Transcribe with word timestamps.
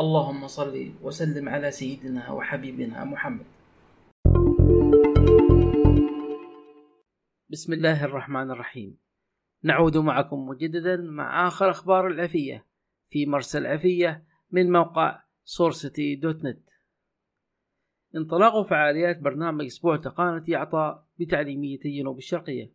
اللهم 0.00 0.46
صل 0.46 0.92
وسلم 1.02 1.48
على 1.48 1.70
سيدنا 1.70 2.30
وحبيبنا 2.30 3.04
محمد. 3.04 3.46
بسم 7.50 7.72
الله 7.72 8.04
الرحمن 8.04 8.50
الرحيم. 8.50 8.98
نعود 9.62 9.96
معكم 9.96 10.46
مجددا 10.48 10.96
مع 10.96 11.48
آخر 11.48 11.70
أخبار 11.70 12.06
العفية 12.06 12.66
في 13.08 13.26
مرسى 13.26 13.58
العفية 13.58 14.24
من 14.50 14.72
موقع 14.72 15.22
سورسيتي 15.44 16.14
دوت 16.14 16.44
نت 16.44 16.68
انطلاق 18.16 18.62
فعاليات 18.62 19.18
برنامج 19.18 19.64
أسبوع 19.64 19.96
تقانة 19.96 20.44
عطاء 20.48 21.06
بتعليمية 21.18 21.80
الجنوب 21.84 22.18
الشرقية. 22.18 22.72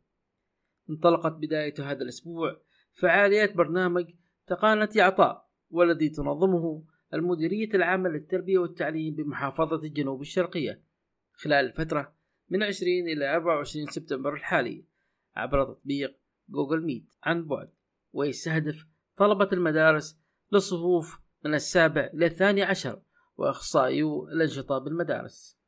انطلقت 0.90 1.32
بداية 1.32 1.74
هذا 1.80 2.02
الأسبوع 2.04 2.58
فعاليات 2.94 3.56
برنامج 3.56 4.14
تقانة 4.48 4.90
عطاء 4.98 5.50
والذي 5.72 6.10
تنظمه 6.10 6.93
المديرية 7.14 7.70
العامة 7.74 8.10
للتربية 8.10 8.58
والتعليم 8.58 9.16
بمحافظة 9.16 9.88
الجنوب 9.88 10.22
الشرقية 10.22 10.84
خلال 11.34 11.66
الفترة 11.66 12.16
من 12.50 12.64
20 12.64 12.92
إلى 13.08 13.36
24 13.36 13.86
سبتمبر 13.86 14.34
الحالي 14.34 14.86
عبر 15.36 15.64
تطبيق 15.64 16.20
جوجل 16.50 16.86
ميت. 16.86 17.14
عن 17.24 17.48
بعد 17.48 17.70
ويستهدف 18.14 18.86
طلبة 19.18 19.50
المدارس 19.54 20.20
للصفوف 20.52 21.20
من 21.46 21.54
السابع 21.54 22.10
إلى 22.14 22.26
الثاني 22.26 22.64
عشر 22.64 23.02
وإخصائيو 23.38 24.28
الأنشطة 24.28 24.78
بالمدارس. 24.78 25.60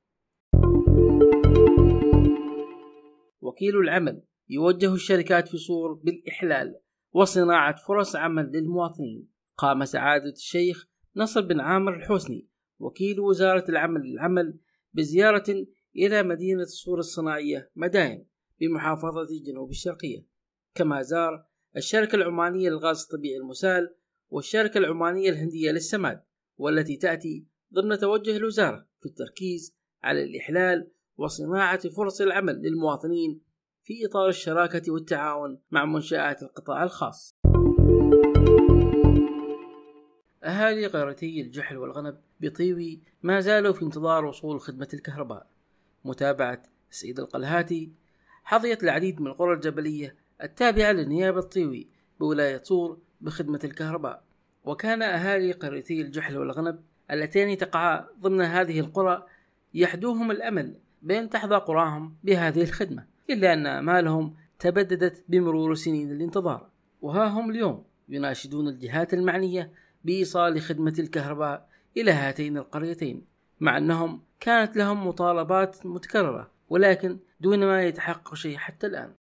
وكيل 3.41 3.77
العمل 3.77 4.23
يوجه 4.49 4.93
الشركات 4.93 5.47
في 5.47 5.57
صور 5.57 5.93
بالإحلال 5.93 6.79
وصناعة 7.11 7.75
فرص 7.75 8.15
عمل 8.15 8.51
للمواطنين. 8.51 9.27
قام 9.57 9.85
سعادة 9.85 10.31
الشيخ 10.31 10.87
نصر 11.15 11.41
بن 11.41 11.59
عامر 11.59 11.95
الحسني 11.95 12.47
وكيل 12.79 13.19
وزارة 13.19 13.65
العمل 13.69 14.01
للعمل 14.01 14.59
بزيارة 14.93 15.65
إلى 15.95 16.23
مدينة 16.23 16.61
الصور 16.61 16.99
الصناعية 16.99 17.71
مداين 17.75 18.27
بمحافظة 18.59 19.27
جنوب 19.45 19.69
الشرقية 19.69 20.27
كما 20.75 21.01
زار 21.01 21.45
الشركة 21.77 22.15
العمانية 22.15 22.69
للغاز 22.69 23.03
الطبيعي 23.03 23.37
المسال 23.37 23.95
والشركة 24.29 24.77
العمانية 24.77 25.29
الهندية 25.29 25.71
للسماد 25.71 26.23
والتي 26.57 26.97
تأتي 26.97 27.47
ضمن 27.73 27.97
توجه 27.97 28.37
الوزارة 28.37 28.87
في 28.99 29.05
التركيز 29.05 29.75
على 30.03 30.23
الإحلال 30.23 30.91
وصناعة 31.17 31.89
فرص 31.89 32.21
العمل 32.21 32.61
للمواطنين 32.61 33.41
في 33.83 34.05
إطار 34.05 34.29
الشراكة 34.29 34.91
والتعاون 34.91 35.61
مع 35.71 35.85
منشآت 35.85 36.43
القطاع 36.43 36.83
الخاص. 36.83 37.35
أهالي 40.45 40.87
قريتي 40.87 41.41
الجحل 41.41 41.77
والغنب 41.77 42.17
بطيوي 42.39 42.99
ما 43.23 43.39
زالوا 43.39 43.73
في 43.73 43.81
انتظار 43.81 44.25
وصول 44.25 44.61
خدمة 44.61 44.87
الكهرباء. 44.93 45.47
متابعة 46.05 46.63
سعيد 46.89 47.19
القلهاتي 47.19 47.91
حظيت 48.43 48.83
العديد 48.83 49.21
من 49.21 49.27
القرى 49.27 49.53
الجبلية 49.53 50.15
التابعة 50.43 50.91
لنيابة 50.91 51.41
طيوي 51.41 51.87
بولاية 52.19 52.57
طور 52.57 52.97
بخدمة 53.21 53.59
الكهرباء 53.63 54.23
وكان 54.65 55.01
أهالي 55.01 55.51
قريتي 55.51 56.01
الجحل 56.01 56.37
والغنب 56.37 56.79
اللتين 57.11 57.57
تقعا 57.57 58.07
ضمن 58.21 58.41
هذه 58.41 58.79
القرى 58.79 59.25
يحدوهم 59.73 60.31
الأمل 60.31 60.75
بأن 61.01 61.29
تحظى 61.29 61.55
قراهم 61.55 62.15
بهذه 62.23 62.61
الخدمة 62.61 63.05
إلا 63.29 63.53
أن 63.53 63.67
آمالهم 63.67 64.35
تبددت 64.59 65.23
بمرور 65.29 65.75
سنين 65.75 66.11
الانتظار 66.11 66.69
وها 67.01 67.27
هم 67.27 67.49
اليوم 67.51 67.83
يناشدون 68.09 68.67
الجهات 68.67 69.13
المعنية 69.13 69.71
بإيصال 70.05 70.61
خدمة 70.61 70.93
الكهرباء 70.99 71.69
إلى 71.97 72.11
هاتين 72.11 72.57
القريتين 72.57 73.25
مع 73.59 73.77
أنهم 73.77 74.21
كانت 74.39 74.77
لهم 74.77 75.07
مطالبات 75.07 75.85
متكررة 75.85 76.51
ولكن 76.69 77.19
دون 77.39 77.59
ما 77.59 77.83
يتحقق 77.83 78.35
شيء 78.35 78.57
حتى 78.57 78.87
الآن. 78.87 79.13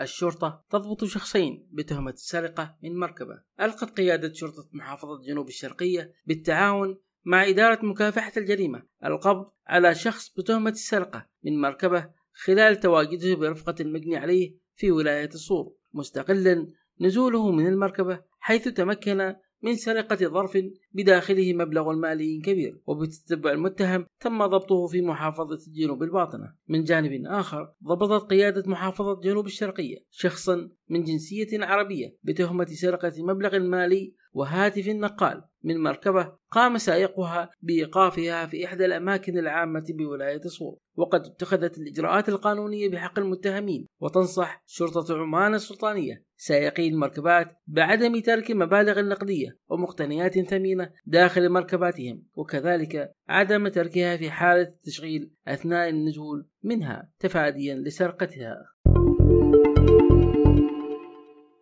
الشرطة 0.00 0.64
تضبط 0.70 1.04
شخصين 1.04 1.68
بتهمة 1.72 2.10
السرقة 2.10 2.76
من 2.82 2.98
مركبة. 2.98 3.42
ألقت 3.60 3.90
قيادة 3.90 4.32
شرطة 4.32 4.68
محافظة 4.72 5.22
جنوب 5.26 5.48
الشرقية 5.48 6.12
بالتعاون 6.26 6.98
مع 7.24 7.48
إدارة 7.48 7.86
مكافحة 7.86 8.32
الجريمة 8.36 8.82
القبض 9.04 9.50
على 9.66 9.94
شخص 9.94 10.34
بتهمة 10.38 10.70
السرقة 10.70 11.26
من 11.44 11.60
مركبة 11.60 12.10
خلال 12.32 12.80
تواجده 12.80 13.34
برفقة 13.34 13.74
المجني 13.80 14.16
عليه 14.16 14.54
في 14.76 14.90
ولاية 14.90 15.28
الصور 15.34 15.72
مستقلا 15.94 16.66
نزوله 17.00 17.50
من 17.50 17.66
المركبة 17.66 18.20
حيث 18.38 18.68
تمكن 18.68 19.34
من 19.62 19.76
سرقة 19.76 20.16
ظرف 20.16 20.58
بداخله 20.92 21.52
مبلغ 21.52 21.92
مالي 21.92 22.40
كبير 22.40 22.80
وبتتبع 22.86 23.52
المتهم 23.52 24.06
تم 24.20 24.46
ضبطه 24.46 24.86
في 24.86 25.00
محافظة 25.02 25.58
الجنوب 25.66 26.02
الباطنة. 26.02 26.54
من 26.68 26.84
جانب 26.84 27.22
آخر 27.26 27.72
ضبطت 27.84 28.30
قيادة 28.30 28.70
محافظة 28.70 29.20
جنوب 29.20 29.46
الشرقية 29.46 29.96
شخصا 30.10 30.70
من 30.88 31.02
جنسية 31.02 31.64
عربية 31.64 32.16
بتهمة 32.22 32.66
سرقة 32.66 33.12
مبلغ 33.18 33.58
مالي 33.58 34.14
وهاتف 34.32 34.88
نقال 34.88 35.42
من 35.64 35.82
مركبة 35.82 36.32
قام 36.50 36.78
سائقها 36.78 37.50
بإيقافها 37.62 38.46
في 38.46 38.64
إحدى 38.64 38.84
الأماكن 38.84 39.38
العامة 39.38 39.84
بولاية 39.88 40.40
صور 40.40 40.78
وقد 40.96 41.26
اتخذت 41.26 41.78
الإجراءات 41.78 42.28
القانونية 42.28 42.90
بحق 42.90 43.18
المتهمين 43.18 43.86
وتنصح 44.00 44.62
شرطة 44.66 45.18
عمان 45.18 45.54
السلطانية 45.54 46.24
سائقي 46.36 46.88
المركبات 46.88 47.56
بعدم 47.66 48.20
ترك 48.20 48.50
مبالغ 48.50 49.00
نقدية 49.00 49.58
ومقتنيات 49.68 50.38
ثمينة 50.38 50.90
داخل 51.06 51.48
مركباتهم 51.48 52.22
وكذلك 52.34 53.12
عدم 53.28 53.68
تركها 53.68 54.16
في 54.16 54.30
حالة 54.30 54.62
التشغيل 54.62 55.30
أثناء 55.48 55.88
النزول 55.88 56.46
منها 56.62 57.10
تفاديا 57.18 57.74
لسرقتها. 57.74 58.56